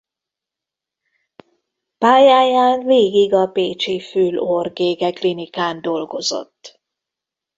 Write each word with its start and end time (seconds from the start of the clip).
Pályáján 1.97 2.85
végig 2.85 3.33
a 3.33 3.45
pécsi 3.45 3.99
Fül-Orr-Gégeklinikán 3.99 5.81
dolgozott. 5.81 6.81